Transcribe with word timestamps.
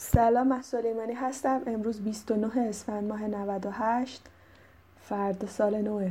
سلام 0.00 0.48
من 0.48 0.62
سلیمانی 0.62 1.12
هستم. 1.12 1.60
امروز 1.66 2.00
29 2.00 2.60
اسفند 2.60 3.04
ماه 3.04 3.26
98 3.26 4.22
فرد 5.08 5.46
سال 5.46 5.80
نوه. 5.80 6.10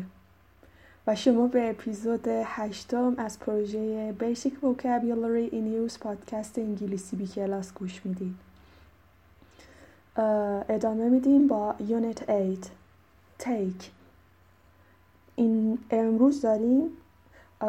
و 1.07 1.15
شما 1.15 1.47
به 1.47 1.69
اپیزود 1.69 2.27
هشتم 2.27 3.15
از 3.17 3.39
پروژه 3.39 4.13
Basic 4.19 4.51
Vocabulary 4.63 5.51
in 5.51 5.91
Use 5.91 5.99
پادکست 5.99 6.59
انگلیسی 6.59 7.15
بی 7.15 7.27
کلاس 7.27 7.73
گوش 7.73 8.05
می‌دید. 8.05 8.35
ادامه 10.69 11.09
میدیم 11.09 11.47
با 11.47 11.75
یونت 11.87 12.29
8 12.29 12.71
Take. 13.39 13.83
این 15.35 15.79
امروز 15.91 16.41
داریم 16.41 16.89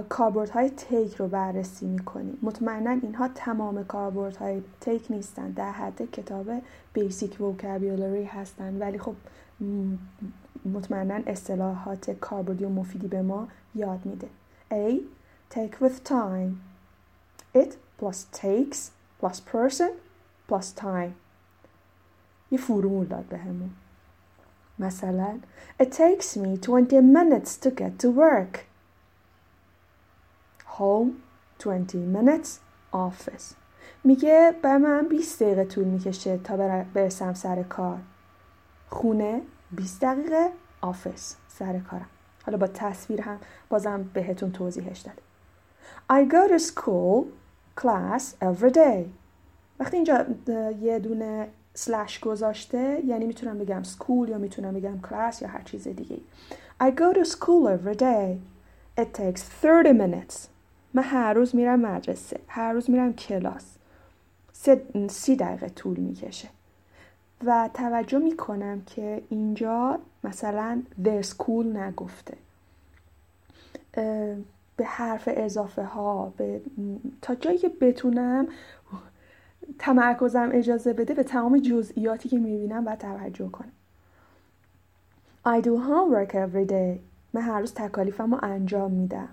کاربورد 0.09 0.51
های 0.51 0.71
تیک 0.71 1.15
رو 1.15 1.29
بررسی 1.29 1.87
می‌کنیم. 1.87 2.39
مطمئنا 2.43 2.91
اینها 2.91 3.29
تمام 3.29 3.85
کاربورد 3.85 4.37
های 4.37 4.63
تیک 4.81 5.07
نیستن. 5.11 5.51
در 5.51 5.73
حد 5.73 6.11
کتاب 6.11 6.51
بیسیک 6.93 7.41
وکابیولری 7.41 8.25
هستن. 8.25 8.79
ولی 8.79 8.99
خب 8.99 9.15
مطمئنا 10.65 11.21
اصطلاحات 11.27 12.11
کاربردی 12.11 12.65
و 12.65 12.69
مفیدی 12.69 13.09
به 13.09 13.23
ما 13.23 13.49
یاد 13.75 14.07
میده. 14.07 14.29
A. 14.71 15.01
Take 15.55 15.81
with 15.81 16.05
time. 16.05 16.61
It 17.55 17.73
plus 17.99 18.27
takes 18.33 18.91
plus 19.21 19.41
person 19.41 19.93
plus 20.49 20.73
time. 20.81 21.13
یه 22.51 22.59
فرمول 22.59 23.07
داد 23.07 23.25
بهمون 23.25 23.71
مثلا 24.79 25.39
It 25.83 25.87
takes 25.87 26.37
me 26.37 26.57
20 26.57 27.01
minutes 27.01 27.57
to 27.57 27.71
get 27.71 27.99
to 28.03 28.11
work. 28.11 28.68
Home 30.79 31.11
20 31.59 31.95
minutes 31.95 32.49
office. 32.93 33.55
میگه 34.05 34.55
به 34.63 34.79
من 34.79 35.09
20 35.09 35.43
دقیقه 35.43 35.65
طول 35.65 35.85
می‌کشه 35.85 36.39
تا 36.39 36.57
برسم 36.95 37.35
سر 37.35 37.63
کار. 37.63 37.99
خونه 38.89 39.43
20 39.71 40.01
دقیقه 40.01 40.49
آفیس 40.81 41.37
سر 41.49 41.79
کارم. 41.79 42.07
حالا 42.47 42.59
با 42.59 42.67
تصویر 42.67 43.21
هم 43.21 43.39
بازم 43.69 44.11
بهتون 44.15 44.53
توضیحش 44.53 44.99
داده 44.99 45.23
I 46.13 46.31
go 46.33 46.53
to 46.53 46.59
school 46.59 47.25
class 47.81 48.23
every 48.43 48.73
day. 48.73 49.05
وقتی 49.81 49.97
اینجا 49.97 50.27
یه 50.81 50.99
دونه 50.99 51.49
سلش 51.75 52.21
گذاشته 52.21 53.03
یعنی 53.07 53.27
می‌تونم 53.27 53.59
بگم 53.59 53.83
school 53.85 54.29
یا 54.29 54.39
می‌تونم 54.39 54.75
بگم 54.75 55.01
class 55.03 55.43
یا 55.43 55.49
هر 55.49 55.63
چیز 55.63 55.89
دیگه 55.89 56.17
I 56.83 56.87
go 56.87 57.19
to 57.19 57.25
school 57.25 57.79
every 57.79 57.97
day. 57.97 58.37
It 59.01 59.15
takes 59.15 59.43
30 59.63 59.93
minutes 59.93 60.58
من 60.95 61.03
هر 61.03 61.33
روز 61.33 61.57
میرم 61.57 61.81
مدرسه 61.81 62.41
هر 62.49 62.73
روز 62.73 62.91
میرم 62.91 63.13
کلاس. 63.13 63.65
سی 65.09 65.37
دقیقه 65.37 65.69
طول 65.69 65.97
می‌کشه. 65.97 66.49
و 67.45 67.71
توجه 67.75 68.19
می‌کنم 68.19 68.83
که 68.87 69.23
اینجا 69.29 69.99
مثلا 70.25 70.83
their 71.05 71.25
school 71.25 71.65
نگفته. 71.77 72.37
به 74.77 74.85
حرف 74.85 75.29
اضافه 75.33 75.85
ها 75.85 76.33
به 76.37 76.61
تا 77.23 77.35
جایی 77.35 77.59
که 77.59 77.69
بتونم 77.69 78.49
تمرکزم 79.79 80.51
اجازه 80.53 80.93
بده 80.93 81.15
به 81.15 81.23
تمام 81.23 81.59
جزئیاتی 81.59 82.29
که 82.29 82.39
می‌بینم 82.39 82.87
و 82.87 82.97
توجه 82.97 83.49
کنم. 83.49 83.73
I 85.47 85.63
do 85.63 85.69
homework 85.69 86.33
every 86.33 86.71
day. 86.71 86.99
من 87.33 87.41
هر 87.41 87.61
روز 87.61 87.75
تکالیفم 87.75 88.35
رو 88.35 88.41
انجام 88.43 88.91
میدم. 88.91 89.29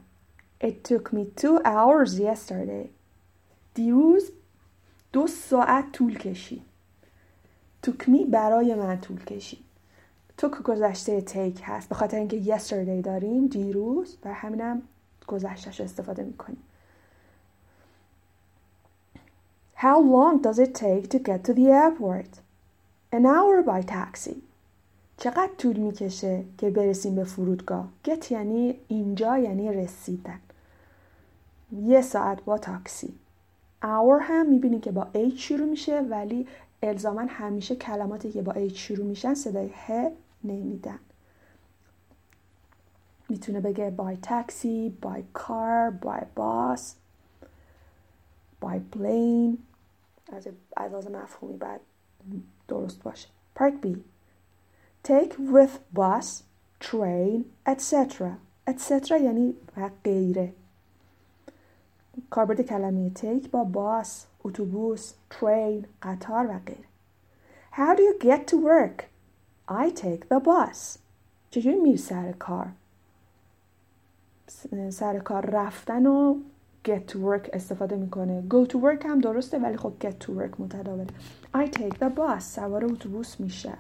It 0.64 0.84
took 0.84 1.14
me 1.14 1.26
two 1.42 1.60
hours 1.66 2.20
yesterday. 2.20 2.90
دیروز 3.74 4.32
دو 5.14 5.28
ساعت 5.28 5.92
طول 5.92 6.18
کشید. 6.18 6.62
took 7.88 8.04
me 8.08 8.26
برای 8.30 8.76
من 8.76 9.02
طول 9.02 9.24
کشید. 9.24 9.66
took 10.42 10.64
گذشته 10.64 11.22
take 11.22 11.62
هست. 11.64 11.90
به 11.90 11.96
خاطر 11.96 12.18
اینکه 12.18 12.58
yesterday 12.58 13.04
داریم 13.04 13.48
دیروز 13.48 14.18
و 14.26 14.34
همینم 14.34 14.82
گذشتش 15.28 15.82
استفاده 15.82 16.24
می‌کنیم. 16.24 16.64
How 19.78 20.00
long 20.00 20.42
does 20.42 20.60
it 20.60 20.74
take 20.74 21.10
to 21.10 21.20
get 21.20 21.44
to 21.48 21.54
the 21.54 21.68
airport? 21.68 22.32
An 23.12 23.26
hour 23.26 23.64
by 23.64 23.82
taxi. 23.92 24.36
چقدر 25.18 25.52
طول 25.58 25.78
می‌کشه 25.78 26.44
که 26.58 26.70
برسیم 26.70 27.16
به 27.16 27.24
فرودگاه؟ 27.24 27.88
get 28.08 28.32
یعنی 28.32 28.80
اینجا 28.88 29.38
یعنی 29.38 29.74
رسیدن. 29.74 30.40
یه 31.72 32.02
ساعت 32.02 32.44
با 32.44 32.58
تاکسی. 32.58 33.14
Hour 33.82 34.22
هم 34.22 34.50
می‌بینید 34.50 34.82
که 34.82 34.92
با 34.92 35.08
H 35.14 35.38
شروع 35.38 35.70
میشه 35.70 36.02
ولی 36.02 36.48
الزاما 36.84 37.26
همیشه 37.30 37.76
کلماتی 37.76 38.32
که 38.32 38.42
با 38.42 38.54
H 38.54 38.74
شروع 38.74 39.06
میشن 39.06 39.34
صدای 39.34 39.70
ه 39.88 40.12
نمیدن. 40.44 41.00
می‌تونه 43.30 43.60
بگه 43.60 43.94
by 43.98 44.28
taxi, 44.28 44.92
by 45.06 45.40
car, 45.40 45.92
by 46.06 46.24
bus, 46.38 46.82
by 48.62 48.80
plane. 48.96 49.58
از 50.34 50.48
از 50.78 51.12
مفهومی 51.12 51.58
بعد 51.58 51.82
درست 52.68 53.04
باشه. 53.04 53.28
Part 53.60 53.86
B. 53.86 53.88
Take 55.08 55.34
with 55.34 55.80
bus, 55.96 56.28
train, 56.80 57.46
etc. 57.66 57.94
etc. 58.68 59.12
یعنی 59.12 59.56
غیره. 60.04 60.54
کاربرد 62.30 62.62
کلمه 62.62 63.10
تیک 63.10 63.52
با 63.52 63.64
باس، 63.64 64.26
اتوبوس، 64.44 65.14
ترین، 65.30 65.86
قطار 66.02 66.46
و 66.46 66.60
غیره. 66.66 66.88
How 67.72 67.96
do 67.98 68.02
you 68.02 68.28
get 68.28 68.48
to 68.52 68.58
work? 68.58 69.04
I 69.70 69.90
take 69.90 70.24
the 70.32 70.40
bus. 70.40 70.98
چجوری 71.50 71.80
میری 71.80 71.98
سر 71.98 72.32
کار؟ 72.32 72.68
سر 74.90 75.20
کار 75.20 75.46
رفتن 75.46 76.06
و 76.06 76.38
get 76.88 77.12
to 77.12 77.16
work 77.16 77.50
استفاده 77.54 77.96
می‌کنه. 77.96 78.44
go 78.50 78.68
to 78.68 78.76
work 78.76 79.06
هم 79.06 79.20
درسته 79.20 79.60
ولی 79.60 79.78
خب 79.78 79.94
get 80.00 80.26
to 80.26 80.28
work 80.28 80.60
متداوله. 80.60 81.08
I 81.56 81.68
take 81.68 81.94
the 81.94 82.10
bus. 82.18 82.40
سوار 82.40 82.86
اتوبوس 82.86 83.40
میشه. 83.40 83.74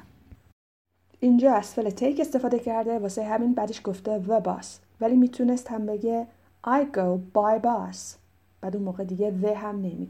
اینجا 1.19 1.53
از 1.53 1.73
فعل 1.73 1.89
take 1.89 2.19
استفاده 2.19 2.59
کرده 2.59 2.99
واسه 2.99 3.23
همین 3.23 3.53
بعدش 3.53 3.81
گفته 3.83 4.23
the 4.23 4.43
bus. 4.43 4.65
ولی 5.01 5.15
می‌تونست 5.15 5.67
هم 5.71 5.85
بگه 5.85 6.27
I 6.67 6.83
go 6.97 7.19
by 7.35 7.61
bus. 7.63 8.24
بعد 8.65 8.75
اون 8.75 8.85
موقع 8.85 9.03
دیگه 9.03 9.31
و 9.31 9.55
هم 9.55 9.75
نمی 9.75 10.09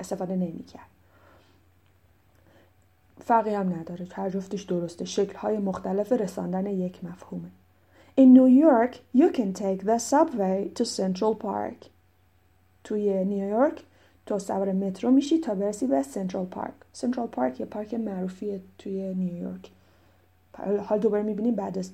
استفاده 0.00 0.36
نمی 0.36 0.62
کرد 0.62 0.86
فرقی 3.20 3.54
هم 3.54 3.74
نداره. 3.74 4.06
هر 4.12 4.30
جفتش 4.30 4.62
درسته. 4.62 5.04
شکل 5.04 5.36
های 5.36 5.58
مختلف 5.58 6.12
رساندن 6.12 6.66
یک 6.66 7.04
مفهومه. 7.04 7.48
In 8.20 8.34
New 8.34 8.48
York 8.64 8.94
you 9.16 9.32
can 9.32 9.52
take 9.62 9.84
the 9.84 9.98
subway 10.10 10.78
to 10.78 10.84
Central 10.84 11.34
Park. 11.44 11.86
توی 12.84 13.24
نیویورک 13.24 13.82
تو 14.26 14.38
سوار 14.38 14.72
مترو 14.72 15.10
میشی 15.10 15.38
تا 15.38 15.54
برسی 15.54 15.86
به 15.86 16.02
سنترال 16.02 16.46
پارک 16.46 16.74
سنترال 16.92 17.26
پارک 17.26 17.60
یه 17.60 17.66
پارک 17.66 17.94
معروفیه 17.94 18.60
توی 18.78 19.14
نیویورک 19.14 19.70
حال 20.86 20.98
دوباره 20.98 21.22
می‌بینیم 21.22 21.54
بعد 21.54 21.84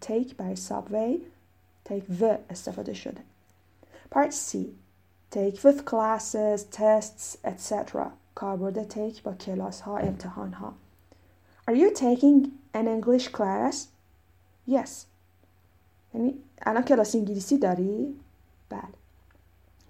تیک 0.00 0.36
برای 0.36 0.56
سابوی 0.56 1.18
تیک 1.84 2.04
و 2.20 2.36
استفاده 2.50 2.94
شده. 2.94 3.20
Part 4.14 4.30
C. 4.30 4.56
take 5.32 5.64
with 5.64 5.84
classes, 5.84 6.64
tests, 6.64 7.36
etc. 7.44 8.12
کاربرد 8.34 8.92
take 8.92 9.22
با 9.22 9.32
کلاس 9.34 9.80
ها 9.80 9.98
امتحان 9.98 10.52
ها 10.52 10.74
Are 11.66 11.74
you 11.74 11.90
taking 11.90 12.52
an 12.74 12.86
English 12.88 13.28
class? 13.28 13.88
Yes. 14.66 15.06
یعنی 16.14 16.34
الان 16.66 16.82
کلاس 16.82 17.14
انگلیسی 17.14 17.58
داری؟ 17.58 18.14
بله. 18.68 18.82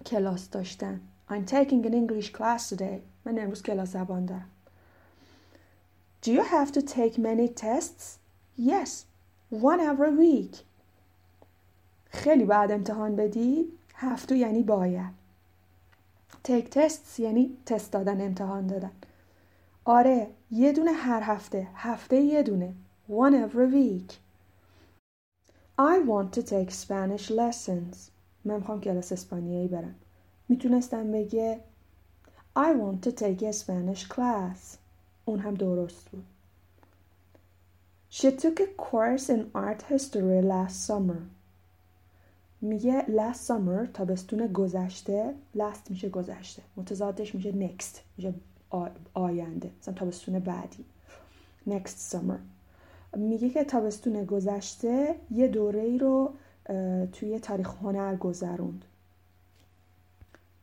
کلاس 0.05 0.49
داشتن. 0.49 1.01
I'm 1.29 1.45
taking 1.45 1.85
an 1.85 1.93
English 1.93 2.31
class 2.31 2.69
today. 2.69 3.01
من 3.25 3.39
امروز 3.39 3.61
کلاس 3.61 3.89
زبان 3.89 4.25
دارم. 4.25 4.49
Do 6.25 6.31
you 6.31 6.43
have 6.43 6.71
to 6.71 6.81
take 6.81 7.17
many 7.17 7.47
tests? 7.47 8.19
Yes. 8.57 9.05
One 9.51 9.79
every 9.79 10.11
week. 10.17 10.57
خیلی 12.09 12.45
بعد 12.45 12.71
امتحان 12.71 13.15
بدی؟ 13.15 13.65
هفتو 13.95 14.35
یعنی 14.35 14.63
باید. 14.63 15.22
تیک 16.43 16.69
تست 16.69 17.19
یعنی 17.19 17.57
تست 17.65 17.91
دادن 17.91 18.21
امتحان 18.21 18.67
دادن. 18.67 18.91
آره 19.85 20.27
یه 20.51 20.73
دونه 20.73 20.91
هر 20.91 21.21
هفته 21.23 21.67
هفته 21.75 22.15
یه 22.15 22.43
دونه. 22.43 22.73
One 23.09 23.33
every 23.33 23.73
week. 23.73 24.13
I 25.79 25.99
want 26.09 26.31
to 26.37 26.41
take 26.41 26.71
Spanish 26.71 27.29
lessons. 27.29 27.97
من 28.45 28.55
می‌خوام 28.55 28.81
کلاس 28.81 29.11
اسپانیایی 29.11 29.67
برم. 29.67 29.95
می‌تونستم 30.49 31.11
بگه 31.11 31.59
I 32.57 32.73
want 32.73 33.07
to 33.07 33.11
take 33.11 33.41
a 33.41 33.53
Spanish 33.53 34.07
class. 34.07 34.77
اون 35.25 35.39
هم 35.39 35.53
درست 35.53 36.09
بود. 36.09 36.25
She 38.11 38.31
took 38.31 38.59
a 38.59 38.67
course 38.77 39.29
in 39.29 39.41
art 39.55 39.81
history 39.93 40.41
last 40.41 40.87
summer. 40.87 41.21
میگه 42.63 43.01
last 43.01 43.47
summer 43.47 43.87
تابستون 43.93 44.47
گذشته 44.47 45.33
last 45.57 45.89
میشه 45.89 46.09
گذشته. 46.09 46.61
متضادش 46.77 47.35
میشه 47.35 47.51
next 47.51 47.97
میشه 48.17 48.33
آینده. 49.13 49.71
مثلا 49.81 49.93
تابستون 49.93 50.39
بعدی. 50.39 50.85
Next 51.69 52.11
summer. 52.11 52.39
میگه 53.17 53.49
که 53.49 53.63
تابستون 53.63 54.25
گذشته 54.25 55.15
یه 55.31 55.47
دوره 55.47 55.81
ای 55.81 55.97
رو 55.97 56.33
توی 57.11 57.39
تاریخ 57.39 57.69
هنر 57.69 58.15
گذروند. 58.15 58.85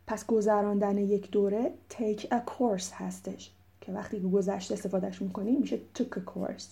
پس 0.06 0.26
گذراندن 0.26 0.98
یک 0.98 1.30
دوره 1.30 1.72
take 1.90 2.20
a 2.20 2.40
course 2.50 2.92
هستش. 2.92 3.50
که 3.80 3.92
وقتی 3.92 4.20
گذشته 4.20 4.74
استفادهش 4.74 5.22
می‌کنیم 5.22 5.60
میشه 5.60 5.78
took 5.98 6.16
a 6.16 6.20
course. 6.34 6.64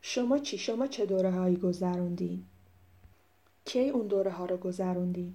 شما 0.00 0.38
چی؟ 0.38 0.58
شما 0.58 0.86
چه 0.86 1.06
دوره 1.06 1.30
هایی 1.30 1.56
گذروندین؟ 1.56 2.44
کی 3.68 3.88
اون 3.88 4.06
دوره 4.06 4.30
ها 4.30 4.44
رو 4.44 4.56
گذروندین؟ 4.56 5.34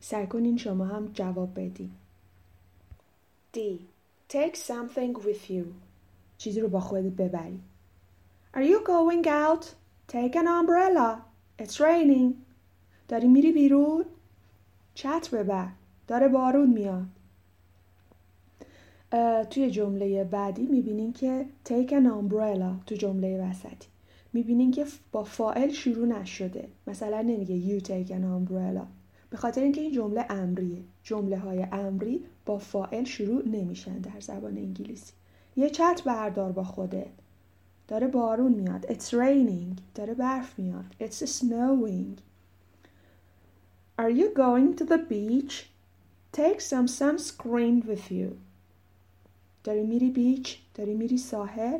سعی 0.00 0.26
کنین 0.26 0.56
شما 0.56 0.84
هم 0.84 1.06
جواب 1.06 1.60
بدین 1.60 1.90
D. 3.54 3.58
Take 4.28 4.56
something 4.56 5.22
with 5.24 5.50
you 5.50 5.64
چیزی 6.38 6.60
رو 6.60 6.68
با 6.68 6.80
خودت 6.80 7.12
ببری 7.12 7.60
Are 8.54 8.62
you 8.62 8.84
going 8.84 9.26
out? 9.26 9.64
Take 10.12 10.36
an 10.36 10.46
umbrella 10.46 11.16
It's 11.62 11.80
raining 11.80 12.34
داری 13.08 13.28
میری 13.28 13.52
بیرون؟ 13.52 14.04
چتر 14.94 15.42
ببر 15.42 15.68
داره 16.08 16.28
بارون 16.28 16.70
میاد 16.70 17.06
توی 19.50 19.70
جمله 19.70 20.24
بعدی 20.24 20.66
می‌بینین 20.66 21.12
که 21.12 21.46
take 21.64 21.90
an 21.90 22.06
umbrella 22.06 22.86
تو 22.86 22.94
جمله 22.94 23.48
وسطی 23.50 23.91
می‌بینین 24.32 24.70
که 24.70 24.86
با 25.12 25.24
فائل 25.24 25.70
شروع 25.70 26.06
نشده. 26.06 26.68
مثلا 26.86 27.22
نمیگه 27.22 27.80
take 27.80 28.08
an 28.08 28.22
umbrella. 28.22 28.86
به 29.30 29.36
خاطر 29.36 29.62
اینکه 29.62 29.80
این 29.80 29.92
جمله 29.92 30.26
امریه. 30.30 30.82
جمله 31.02 31.38
های 31.38 31.66
امری 31.72 32.24
با 32.46 32.58
فائل 32.58 33.04
شروع 33.04 33.48
نمیشن 33.48 33.98
در 33.98 34.20
زبان 34.20 34.58
انگلیسی. 34.58 35.12
یه 35.56 35.70
چت 35.70 36.02
بردار 36.04 36.52
با 36.52 36.64
خودت. 36.64 37.06
داره 37.88 38.06
بارون 38.06 38.52
میاد. 38.52 38.86
It's 38.86 39.08
raining. 39.08 39.80
داره 39.94 40.14
برف 40.14 40.58
میاد. 40.58 40.84
It's 41.00 41.24
snowing. 41.24 42.20
Are 43.98 44.10
you 44.10 44.28
going 44.34 44.76
to 44.78 44.84
the 44.84 44.98
beach? 45.10 45.54
Take 46.32 46.60
some 46.60 46.86
sunscreen 46.86 47.86
with 47.86 48.10
you. 48.10 48.36
داری 49.64 49.82
میری 49.82 50.10
بیچ 50.10 50.58
داری 50.74 50.94
میری 50.94 51.18
ساحل؟ 51.18 51.78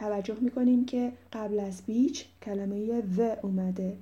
توجه 0.00 0.36
می‌کنیم 0.40 0.84
که 0.84 1.12
قبل 1.32 1.60
از 1.60 1.82
بیچ 1.82 2.26
کلمه 2.42 3.02
the 3.02 3.38
اومده 3.42 3.98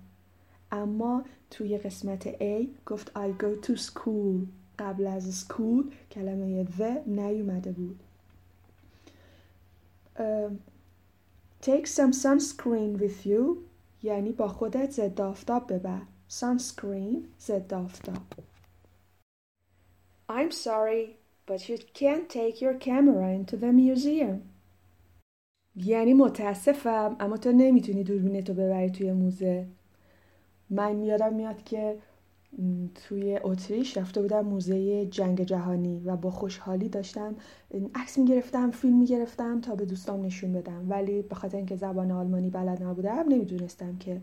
اما 0.72 1.24
توی 1.50 1.78
قسمت 1.78 2.30
A 2.32 2.66
گفت 2.86 3.10
I 3.10 3.42
go 3.42 3.66
to 3.66 3.76
school 3.76 4.46
قبل 4.78 5.06
از 5.06 5.46
school 5.48 5.94
کلمه 6.10 6.64
the 6.64 7.08
نیومده 7.08 7.72
بود 7.72 8.00
Take 11.62 11.86
some 11.86 12.12
sunscreen 12.12 13.00
with 13.00 13.26
you 13.26 13.56
یعنی 14.02 14.32
با 14.32 14.48
خودت 14.48 14.90
ضد 14.90 15.20
آفتاب 15.20 15.72
ببر 15.72 16.00
sunscreen 16.30 17.16
ضد 17.40 17.74
آفتاب 17.74 18.22
I'm 20.30 20.52
sorry 20.52 21.16
but 21.46 21.68
you 21.68 21.78
can't 21.94 22.28
take 22.28 22.60
your 22.60 22.74
camera 22.74 23.28
into 23.38 23.56
the 23.56 23.72
museum 23.72 24.57
یعنی 25.84 26.14
متاسفم 26.14 27.16
اما 27.20 27.36
تو 27.36 27.52
نمی‌تونی 27.52 28.04
دوربینتو 28.04 28.54
ببری 28.54 28.90
توی 28.90 29.12
موزه. 29.12 29.66
من 30.70 31.02
یادم 31.02 31.34
میاد 31.34 31.62
که 31.62 31.98
توی 32.94 33.40
اتریش 33.42 33.96
رفته 33.96 34.22
بودم 34.22 34.40
موزه 34.40 35.06
جنگ 35.06 35.42
جهانی 35.42 36.02
و 36.04 36.16
با 36.16 36.30
خوشحالی 36.30 36.88
داشتم 36.88 37.34
عکس 37.94 38.18
می‌گرفتم 38.18 38.70
فیلم 38.70 38.98
می‌گرفتم 38.98 39.60
تا 39.60 39.74
به 39.74 39.84
دوستام 39.84 40.24
نشون 40.24 40.52
بدم. 40.52 40.86
ولی 40.90 41.22
به 41.22 41.34
خاطر 41.34 41.56
اینکه 41.56 41.76
زبان 41.76 42.10
آلمانی 42.10 42.50
بلد 42.50 42.82
نبودم 42.82 43.24
نمی‌دونستم 43.28 43.96
که 43.96 44.20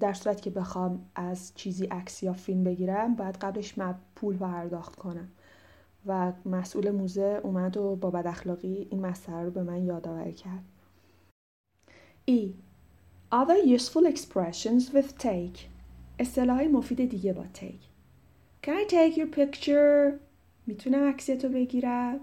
در 0.00 0.12
صورت 0.12 0.42
که 0.42 0.50
بخوام 0.50 1.04
از 1.14 1.52
چیزی 1.54 1.86
عکس 1.86 2.22
یا 2.22 2.32
فیلم 2.32 2.64
بگیرم 2.64 3.14
باید 3.14 3.36
قبلش 3.36 3.74
پول 4.16 4.36
پرداخت 4.36 4.96
کنم. 4.96 5.28
و 6.06 6.32
مسئول 6.44 6.90
موزه 6.90 7.40
اومد 7.42 7.76
و 7.76 7.96
با 7.96 8.10
بد 8.10 8.26
اخلاقی 8.26 8.86
این 8.90 9.06
مسئله 9.06 9.42
رو 9.42 9.50
به 9.50 9.62
من 9.62 9.84
یادآوری 9.84 10.32
کرد. 10.32 10.64
E. 12.27 12.53
Other 13.31 13.57
useful 13.75 14.05
expressions 14.05 14.93
with 14.93 15.17
take 15.17 15.59
اصطلاح 16.19 16.61
مفید 16.63 17.09
دیگه 17.09 17.33
با 17.33 17.45
take 17.53 17.91
Can 18.65 18.71
I 18.71 18.85
take 18.91 19.17
your 19.17 19.35
picture? 19.35 20.19
میتونم 20.67 21.09
عکس 21.09 21.25
تو 21.25 21.49
بگیرم؟ 21.49 22.19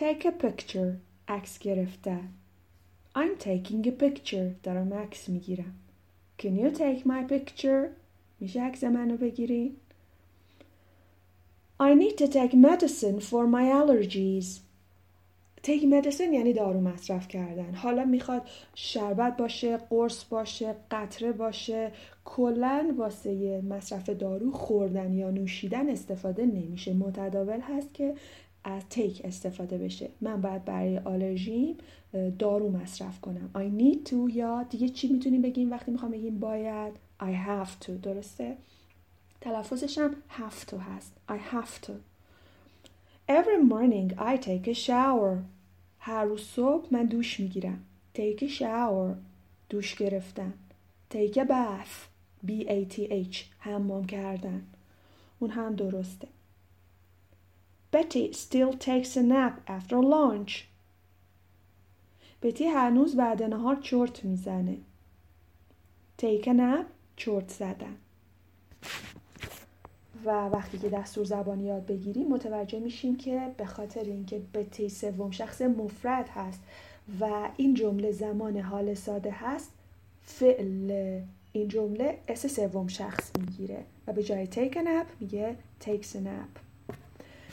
Take 0.00 0.24
a 0.24 0.44
picture 0.44 0.94
عکس 1.28 1.58
گرفته 1.58 2.18
I'm 3.16 3.42
taking 3.42 3.86
a 3.86 4.02
picture 4.02 4.54
دارم 4.62 4.94
عکس 4.94 5.28
میگیرم 5.28 5.74
Can 6.42 6.56
you 6.58 6.76
take 6.78 7.04
my 7.04 7.32
picture? 7.32 7.88
میشه 8.40 8.62
عکس 8.62 8.84
منو 8.84 9.16
بگیری؟ 9.16 9.76
I 11.80 11.94
need 11.94 12.18
to 12.18 12.28
take 12.28 12.54
medicine 12.54 13.20
for 13.20 13.46
my 13.46 13.64
allergies 13.80 14.60
take 15.65 15.81
medicine 15.81 16.33
یعنی 16.33 16.53
دارو 16.53 16.81
مصرف 16.81 17.27
کردن. 17.27 17.73
حالا 17.73 18.05
می‌خواد 18.05 18.41
شربت 18.75 19.37
باشه 19.37 19.77
قرص 19.77 20.25
باشه 20.25 20.75
قطره 20.91 21.31
باشه 21.31 21.91
کلا 22.25 22.93
واسه 22.97 23.61
مصرف 23.61 24.09
دارو 24.09 24.51
خوردن 24.51 25.13
یا 25.13 25.31
نوشیدن 25.31 25.89
استفاده 25.89 26.45
نمیشه. 26.45 26.93
متداول 26.93 27.59
هست 27.59 27.93
که 27.93 28.13
از 28.63 28.81
تیک 28.89 29.21
استفاده 29.25 29.77
بشه. 29.77 30.09
من 30.21 30.41
باید 30.41 30.65
برای 30.65 30.97
آلرژیم 30.97 31.77
دارو 32.39 32.71
مصرف 32.71 33.21
کنم. 33.21 33.49
I 33.55 33.81
need 33.81 34.09
to 34.09 34.35
یا 34.35 34.63
دیگه 34.63 34.89
چی 34.89 35.07
می‌تونیم 35.07 35.41
بگیم 35.41 35.71
وقتی 35.71 35.91
می‌خوام 35.91 36.11
بگیم 36.11 36.39
باید؟ 36.39 36.93
I 37.21 37.47
have 37.47 37.85
to. 37.85 37.89
درسته؟ 38.03 38.57
تلفظش 39.41 39.97
هم 39.97 40.11
have 40.11 40.69
to 40.69 40.73
هست. 40.73 41.13
I 41.29 41.33
have 41.53 41.87
to. 41.87 41.91
Every 43.29 43.59
morning 43.73 44.13
I 44.19 44.37
take 44.37 44.67
a 44.67 44.73
shower. 44.87 45.54
هر 46.07 46.23
روز 46.23 46.41
صبح 46.41 46.87
من 46.91 47.05
دوش 47.05 47.39
می‌گیرم. 47.39 47.85
take 48.15 48.39
a 48.39 48.47
shower 48.47 49.15
دوش 49.69 49.95
گرفتن. 49.95 50.53
take 51.13 51.33
a 51.33 51.45
bath 51.45 51.95
b 52.47 52.51
a 52.51 52.95
t 52.95 52.97
h. 53.09 53.37
حمام 53.59 54.05
کردن. 54.05 54.67
اون 55.39 55.51
هم 55.51 55.75
درسته. 55.75 56.27
Betty 57.93 58.33
still 58.33 58.77
takes 58.77 59.15
a 59.15 59.21
nap 59.21 59.69
after 59.69 60.01
lunch. 60.01 60.51
بتی 62.41 62.65
هنوز 62.65 63.15
بعد 63.15 63.43
نهار 63.43 63.75
چرت 63.75 64.25
می‌زنه. 64.25 64.77
Take 66.21 66.43
a 66.43 66.53
nap. 66.53 66.85
چرت 67.15 67.49
زدن. 67.49 67.95
و 70.25 70.29
وقتی 70.29 70.77
که 70.77 70.89
دستور 70.89 71.25
زبانی 71.25 71.63
یاد 71.63 71.85
بگیریم 71.85 72.27
متوجه 72.27 72.79
میشیم 72.79 73.15
که 73.15 73.51
به 73.57 73.65
خاطر 73.65 74.01
اینکه 74.01 74.41
بتی 74.53 74.89
سوم 74.89 75.31
شخص 75.31 75.61
مفرد 75.61 76.29
هست 76.29 76.59
و 77.19 77.49
این 77.57 77.73
جمله 77.73 78.11
زمان 78.11 78.57
حال 78.57 78.93
ساده 78.93 79.31
هست 79.31 79.71
فعل 80.25 81.21
این 81.51 81.67
جمله 81.67 82.17
اس 82.27 82.47
سوم 82.47 82.87
شخص 82.87 83.31
می‌گیره 83.39 83.83
و 84.07 84.13
به 84.13 84.23
جای 84.23 84.47
take 84.47 84.73
a 84.73 84.79
nap 84.79 85.07
میگه 85.19 85.55
takes 85.81 86.15
a 86.15 86.17
nap. 86.17 86.59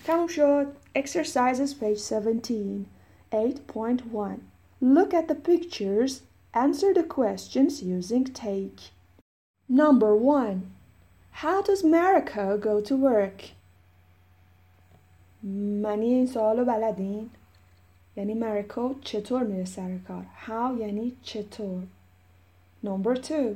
تموم 0.04 0.26
شد. 0.26 0.66
Exercises 0.98 1.74
page 1.80 2.12
17 2.12 2.84
8.1 3.32 4.38
Look 4.82 5.14
at 5.14 5.28
the 5.28 5.34
pictures. 5.34 6.12
Answer 6.54 6.92
the 6.92 7.04
questions 7.04 7.82
using 7.82 8.24
take. 8.24 8.80
Number 9.68 10.12
1 10.14 10.81
How 11.32 11.62
does 11.62 11.82
Mariko 11.82 12.60
go 12.60 12.80
to 12.80 12.96
work? 12.96 13.42
معنی 15.82 16.06
این 16.06 16.26
سوال 16.26 16.58
رو 16.58 16.64
بلدین؟ 16.64 17.30
یعنی 18.16 18.34
مریکو 18.34 18.94
چطور 19.00 19.42
میره 19.42 19.64
سر 19.64 19.98
کار؟ 19.98 20.26
How 20.46 20.80
یعنی 20.80 21.16
چطور؟ 21.22 21.82
Number 22.84 23.16
two. 23.16 23.54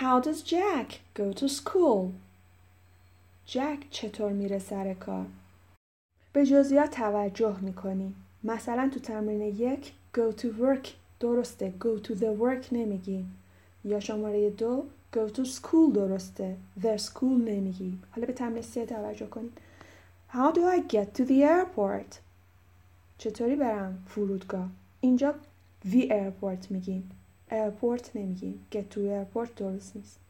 How 0.00 0.20
does 0.20 0.42
Jack 0.42 1.00
go 1.14 1.32
to 1.32 1.48
school? 1.48 2.12
جک 3.46 3.78
چطور 3.90 4.32
میره 4.32 4.58
سر 4.58 4.94
کار؟ 4.94 5.26
به 6.32 6.46
جزئیات 6.46 6.90
توجه 6.90 7.56
می‌کنی. 7.60 8.14
مثلا 8.44 8.90
تو 8.94 9.00
تمرین 9.00 9.40
یک 9.40 9.92
go 10.14 10.40
to 10.40 10.44
work 10.44 10.88
درسته 11.20 11.72
go 11.80 12.06
to 12.06 12.10
the 12.10 12.40
work 12.40 12.72
نمیگیم. 12.72 13.38
یا 13.84 14.00
شماره 14.00 14.50
دو 14.50 14.84
go 15.16 15.28
to 15.28 15.44
school 15.44 15.94
درسته 15.94 16.56
the 16.80 16.98
school 16.98 17.22
نمیگی 17.22 17.98
حالا 18.10 18.26
به 18.26 18.32
تمرین 18.32 18.62
سه 18.62 18.86
توجه 18.86 19.26
کنید 19.26 19.52
how 20.32 20.52
do 20.52 20.58
I 20.58 20.92
get 20.92 21.18
to 21.18 21.24
the 21.24 21.42
airport 21.42 22.16
چطوری 23.18 23.56
برم 23.56 24.02
فرودگاه 24.06 24.68
اینجا 25.00 25.34
the 25.84 26.08
airport 26.10 26.70
میگیم 26.70 27.10
airport 27.50 28.16
نمیگیم 28.16 28.66
get 28.72 28.94
to 28.94 28.98
airport 28.98 29.48
درست 29.56 29.96
نیست 29.96 30.20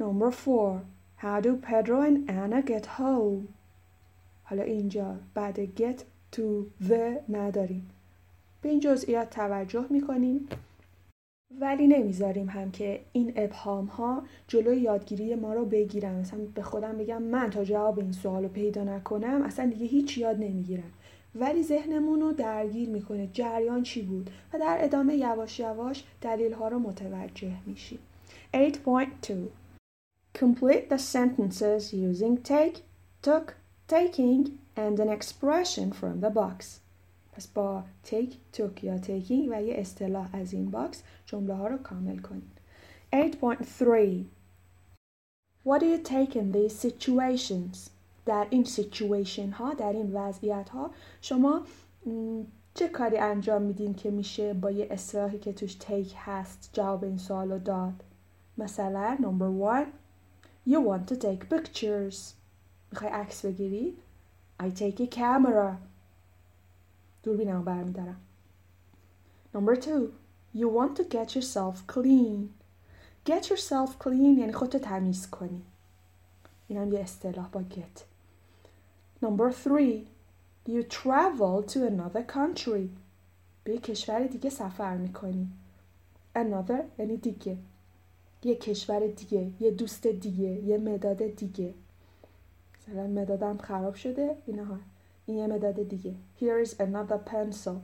number 0.00 0.30
four 0.30 0.80
how 1.18 1.40
do 1.40 1.56
Pedro 1.56 2.00
and 2.02 2.30
Anna 2.30 2.62
get 2.62 2.86
home 2.86 3.48
حالا 4.44 4.62
اینجا 4.62 5.16
بعد 5.34 5.74
get 5.76 5.98
to 6.36 6.42
the 6.88 7.20
نداریم 7.28 7.90
به 8.62 8.68
این 8.68 8.80
جزئیات 8.80 9.30
توجه 9.30 9.86
می‌کنیم 9.90 10.48
ولی 11.60 11.86
نمی‌ذاریم 11.86 12.48
هم 12.48 12.70
که 12.70 13.00
این 13.12 13.32
ابهام 13.36 13.86
ها 13.86 14.22
جلوی 14.48 14.76
یادگیری 14.76 15.34
ما 15.34 15.54
رو 15.54 15.64
بگیرن. 15.64 16.14
مثلا 16.14 16.40
به 16.54 16.62
خودم 16.62 16.98
بگم 16.98 17.22
من 17.22 17.50
تا 17.50 17.64
جواب 17.64 17.98
این 17.98 18.12
سوال 18.12 18.42
رو 18.42 18.48
پیدا 18.48 18.84
نکنم 18.84 19.42
اصلا 19.42 19.66
دیگه 19.66 19.86
هیچ 19.86 20.18
یاد 20.18 20.36
نمی‌گیرم. 20.36 20.92
ولی 21.34 21.62
ذهنمون 21.62 22.20
رو 22.20 22.32
درگیر 22.32 22.88
می‌کنه 22.88 23.28
جریان 23.32 23.82
چی 23.82 24.02
بود؟ 24.02 24.30
و 24.52 24.58
در 24.58 24.78
ادامه 24.80 25.16
یواش 25.16 25.60
یواش 25.60 26.04
دلیل 26.20 26.52
ها 26.52 26.68
رو 26.68 26.78
متوجه 26.78 27.52
میشیم. 27.66 27.98
8.2 28.54 29.32
Complete 30.34 30.88
the 30.90 30.98
sentences 30.98 31.92
using 31.92 32.38
take, 32.38 32.82
took, 33.22 33.54
taking 33.86 34.58
and 34.76 34.98
an 34.98 35.08
expression 35.08 35.92
from 35.92 36.20
the 36.20 36.30
box. 36.30 36.80
پس 37.36 37.46
با 37.46 37.82
take, 38.06 38.56
took 38.56 38.84
یا 38.84 38.98
taking 38.98 39.48
و 39.50 39.62
یه 39.62 39.74
اصطلاح 39.74 40.28
از 40.32 40.52
این 40.52 40.70
باکس 40.70 41.02
جمله 41.26 41.54
ها 41.54 41.66
رو 41.66 41.78
کامل 41.78 42.18
کنید 42.18 42.58
8.3 43.14 44.24
What 45.66 45.80
do 45.80 45.86
you 45.86 46.02
take 46.02 46.36
in 46.36 46.52
these 46.52 46.88
situations? 46.88 47.90
در 48.26 48.46
این 48.50 48.64
سیچویشن 48.64 49.50
ها 49.50 49.74
در 49.74 49.92
این 49.92 50.12
وضعیت 50.12 50.68
ها 50.68 50.90
شما 51.20 51.62
چه 52.74 52.88
کاری 52.88 53.18
انجام 53.18 53.62
میدین 53.62 53.94
که 53.94 54.10
میشه 54.10 54.54
با 54.54 54.70
یه 54.70 54.88
اصطلاحی 54.90 55.38
که 55.38 55.52
توش 55.52 55.74
تیک 55.74 56.14
هست 56.18 56.70
جواب 56.72 57.04
این 57.04 57.18
سوال 57.18 57.52
رو 57.52 57.58
داد؟ 57.58 58.04
مثلا 58.58 59.18
نمبر 59.20 59.82
1 59.82 59.88
You 60.66 60.80
want 60.80 61.12
to 61.12 61.16
take 61.16 61.54
pictures. 61.54 62.16
می‌خوای 62.92 63.10
عکس 63.10 63.44
بگیری؟ 63.44 63.96
I 64.62 64.64
take 64.64 65.00
a 65.00 65.16
camera. 65.16 65.93
دوربینم 67.24 67.64
برمیدارم. 67.64 68.20
نمبر 69.54 69.74
2 69.74 70.08
You 70.54 70.68
want 70.68 70.96
to 70.96 71.02
get 71.02 71.28
yourself 71.36 71.76
clean. 71.94 72.48
Get 73.26 73.42
yourself 73.50 73.90
clean 74.04 74.38
یعنی 74.38 74.52
خودتو 74.52 74.78
تمیز 74.78 75.30
کنی. 75.30 75.62
این 76.68 76.78
هم 76.78 76.92
یه 76.92 77.00
اصطلاح 77.00 77.48
با 77.48 77.62
get. 77.70 78.00
Number 79.24 79.52
3 79.52 80.04
You 80.68 80.82
travel 80.82 81.66
to 81.72 81.76
another 81.76 82.34
country. 82.34 82.88
به 83.64 83.78
کشور 83.78 84.26
دیگه 84.26 84.50
سفر 84.50 84.96
می‌کنی. 84.96 85.48
Another 86.36 86.82
یعنی 86.98 87.16
دیگه. 87.16 87.56
یه 88.42 88.54
کشور 88.54 89.06
دیگه 89.06 89.50
یه 89.60 89.70
دوست 89.70 90.06
دیگه 90.06 90.48
یه 90.48 90.78
مداد 90.78 91.26
دیگه. 91.26 91.74
مثلا 92.78 93.06
مدادم 93.06 93.58
خراب 93.58 93.94
شده 93.94 94.36
اینها. 94.46 94.78
این 95.26 95.38
یه 95.38 95.46
مداد 95.46 95.88
دیگه. 95.88 96.14
Here 96.40 96.66
is 96.66 96.70
another 96.70 97.18
pencil. 97.30 97.74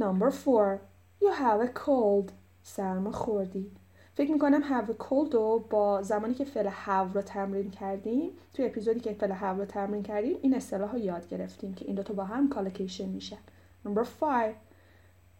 Number 0.00 0.30
4 0.44 0.80
You 1.20 1.32
have 1.32 1.60
a 1.60 1.68
cold. 1.86 2.32
سرما 2.62 3.12
خوردی. 3.12 3.70
فکر 4.14 4.32
می‌کنم 4.32 4.62
have 4.62 4.86
a 4.88 5.04
cold 5.04 5.34
رو 5.34 5.66
با 5.70 6.02
زمانی 6.02 6.34
که 6.34 6.44
فعل 6.44 6.70
have 6.70 7.14
رو 7.14 7.22
تمرین 7.22 7.70
کردیم 7.70 8.30
توی 8.54 8.66
اپیزودی 8.66 9.00
که 9.00 9.12
فعل 9.12 9.34
have 9.34 9.58
رو 9.58 9.64
تمرین 9.64 10.02
کردیم 10.02 10.36
این 10.42 10.54
اصطلاح 10.54 10.92
رو 10.92 10.98
یاد 10.98 11.28
گرفتیم 11.28 11.74
که 11.74 11.84
این 11.84 11.94
دوتا 11.94 12.14
با 12.14 12.24
هم 12.24 12.48
کالکیشن 12.48 13.08
میشن 13.08 13.38
Number 13.86 14.04
5 14.20 14.54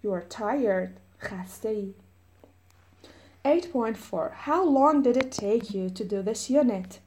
You're 0.04 0.34
tired. 0.34 0.90
خسته 1.20 1.68
ای 1.68 1.94
8.4 3.44 4.32
How 4.46 4.64
long 4.64 5.02
did 5.02 5.16
it 5.16 5.32
take 5.32 5.74
you 5.74 5.90
to 5.90 6.04
do 6.04 6.22
this 6.22 6.50
unit? 6.50 6.98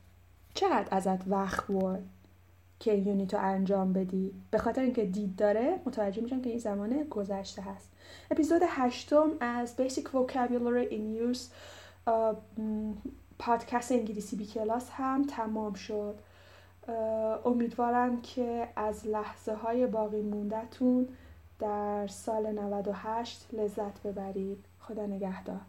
چقدر 0.53 0.87
ازت 0.91 1.27
وقت 1.27 1.67
برد؟ 1.67 2.03
که 2.81 2.93
یونیت 2.93 3.33
رو 3.33 3.39
انجام 3.43 3.93
بدی. 3.93 4.33
به 4.51 4.57
خاطر 4.57 4.81
اینکه 4.81 5.05
دید 5.05 5.35
داره 5.35 5.79
متوجه 5.85 6.21
میشم 6.21 6.41
که 6.41 6.49
این 6.49 6.59
زمان 6.59 7.03
گذشته 7.03 7.61
هست. 7.61 7.89
اپیزود 8.31 8.61
هشتم 8.67 9.29
از 9.39 9.75
Basic 9.77 10.03
Vocabulary 10.03 10.91
in 10.91 11.33
Use 11.33 11.39
پادکست 13.39 13.91
انگلیسی 13.91 14.35
بی 14.35 14.45
کلاس 14.45 14.89
هم 14.89 15.23
تمام 15.23 15.73
شد. 15.73 16.15
امیدوارم 17.45 18.21
که 18.21 18.67
از 18.75 19.07
لحظه 19.07 19.53
های 19.53 19.87
باقی 19.87 20.21
موندهتون 20.21 21.07
در 21.59 22.07
سال 22.07 22.51
98 22.51 23.47
لذت 23.53 24.03
ببرید. 24.03 24.65
خدا 24.79 25.05
نگهدار. 25.05 25.61